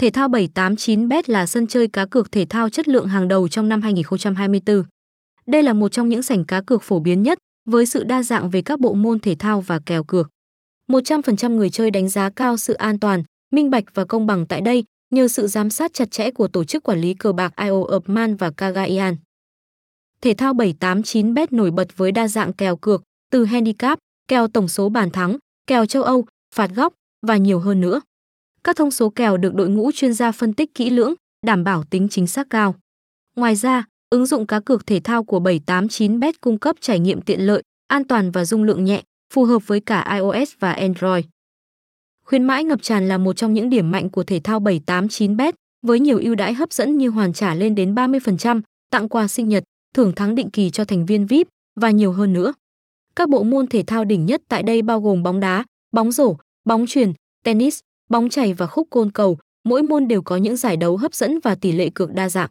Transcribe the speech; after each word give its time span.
Thể 0.00 0.10
thao 0.10 0.28
789bet 0.28 1.22
là 1.26 1.46
sân 1.46 1.66
chơi 1.66 1.88
cá 1.88 2.06
cược 2.06 2.32
thể 2.32 2.46
thao 2.50 2.68
chất 2.68 2.88
lượng 2.88 3.06
hàng 3.06 3.28
đầu 3.28 3.48
trong 3.48 3.68
năm 3.68 3.82
2024. 3.82 4.82
Đây 5.46 5.62
là 5.62 5.72
một 5.72 5.92
trong 5.92 6.08
những 6.08 6.22
sảnh 6.22 6.44
cá 6.44 6.60
cược 6.60 6.82
phổ 6.82 7.00
biến 7.00 7.22
nhất 7.22 7.38
với 7.68 7.86
sự 7.86 8.04
đa 8.04 8.22
dạng 8.22 8.50
về 8.50 8.62
các 8.62 8.80
bộ 8.80 8.94
môn 8.94 9.18
thể 9.18 9.34
thao 9.38 9.60
và 9.60 9.80
kèo 9.86 10.04
cược. 10.04 10.28
100% 10.88 11.56
người 11.56 11.70
chơi 11.70 11.90
đánh 11.90 12.08
giá 12.08 12.30
cao 12.30 12.56
sự 12.56 12.74
an 12.74 12.98
toàn, 12.98 13.22
minh 13.52 13.70
bạch 13.70 13.84
và 13.94 14.04
công 14.04 14.26
bằng 14.26 14.46
tại 14.46 14.60
đây 14.60 14.84
nhờ 15.10 15.28
sự 15.28 15.46
giám 15.46 15.70
sát 15.70 15.92
chặt 15.94 16.10
chẽ 16.10 16.30
của 16.30 16.48
tổ 16.48 16.64
chức 16.64 16.82
quản 16.82 17.00
lý 17.00 17.14
cờ 17.14 17.32
bạc 17.32 17.52
IO 17.56 17.96
Upman 17.96 18.36
và 18.36 18.50
Kagaian. 18.50 19.16
Thể 20.20 20.34
thao 20.34 20.54
789bet 20.54 21.46
nổi 21.50 21.70
bật 21.70 21.96
với 21.96 22.12
đa 22.12 22.28
dạng 22.28 22.52
kèo 22.52 22.76
cược, 22.76 23.02
từ 23.30 23.44
handicap, 23.44 23.98
kèo 24.28 24.48
tổng 24.48 24.68
số 24.68 24.88
bàn 24.88 25.10
thắng, 25.10 25.36
kèo 25.66 25.86
châu 25.86 26.02
Âu, 26.02 26.24
phạt 26.54 26.70
góc 26.74 26.94
và 27.26 27.36
nhiều 27.36 27.58
hơn 27.58 27.80
nữa. 27.80 28.00
Các 28.64 28.76
thông 28.76 28.90
số 28.90 29.10
kèo 29.10 29.36
được 29.36 29.54
đội 29.54 29.68
ngũ 29.68 29.90
chuyên 29.92 30.12
gia 30.12 30.32
phân 30.32 30.52
tích 30.52 30.74
kỹ 30.74 30.90
lưỡng, 30.90 31.14
đảm 31.46 31.64
bảo 31.64 31.84
tính 31.90 32.08
chính 32.08 32.26
xác 32.26 32.50
cao. 32.50 32.74
Ngoài 33.36 33.56
ra, 33.56 33.84
ứng 34.10 34.26
dụng 34.26 34.46
cá 34.46 34.60
cược 34.60 34.86
thể 34.86 35.00
thao 35.00 35.24
của 35.24 35.40
789bet 35.40 36.32
cung 36.40 36.58
cấp 36.58 36.76
trải 36.80 36.98
nghiệm 36.98 37.20
tiện 37.20 37.40
lợi, 37.40 37.62
an 37.88 38.04
toàn 38.04 38.30
và 38.30 38.44
dung 38.44 38.62
lượng 38.62 38.84
nhẹ, 38.84 39.02
phù 39.34 39.44
hợp 39.44 39.66
với 39.66 39.80
cả 39.80 40.14
iOS 40.14 40.52
và 40.58 40.72
Android. 40.72 41.24
Khuyến 42.24 42.44
mãi 42.44 42.64
ngập 42.64 42.82
tràn 42.82 43.08
là 43.08 43.18
một 43.18 43.32
trong 43.32 43.54
những 43.54 43.70
điểm 43.70 43.90
mạnh 43.90 44.10
của 44.10 44.24
thể 44.24 44.40
thao 44.44 44.60
789bet, 44.60 45.52
với 45.86 46.00
nhiều 46.00 46.18
ưu 46.18 46.34
đãi 46.34 46.54
hấp 46.54 46.72
dẫn 46.72 46.96
như 46.96 47.08
hoàn 47.08 47.32
trả 47.32 47.54
lên 47.54 47.74
đến 47.74 47.94
30%, 47.94 48.60
tặng 48.90 49.08
quà 49.08 49.28
sinh 49.28 49.48
nhật, 49.48 49.64
thưởng 49.94 50.12
thắng 50.14 50.34
định 50.34 50.50
kỳ 50.50 50.70
cho 50.70 50.84
thành 50.84 51.06
viên 51.06 51.26
VIP 51.26 51.48
và 51.80 51.90
nhiều 51.90 52.12
hơn 52.12 52.32
nữa. 52.32 52.52
Các 53.16 53.28
bộ 53.28 53.42
môn 53.42 53.66
thể 53.66 53.82
thao 53.86 54.04
đỉnh 54.04 54.26
nhất 54.26 54.42
tại 54.48 54.62
đây 54.62 54.82
bao 54.82 55.00
gồm 55.00 55.22
bóng 55.22 55.40
đá, 55.40 55.64
bóng 55.92 56.12
rổ, 56.12 56.36
bóng 56.64 56.86
chuyền, 56.86 57.12
tennis, 57.44 57.80
bóng 58.10 58.28
chày 58.28 58.54
và 58.54 58.66
khúc 58.66 58.86
côn 58.90 59.10
cầu, 59.10 59.38
mỗi 59.64 59.82
môn 59.82 60.08
đều 60.08 60.22
có 60.22 60.36
những 60.36 60.56
giải 60.56 60.76
đấu 60.76 60.96
hấp 60.96 61.14
dẫn 61.14 61.38
và 61.44 61.54
tỷ 61.54 61.72
lệ 61.72 61.90
cược 61.94 62.12
đa 62.12 62.28
dạng. 62.28 62.50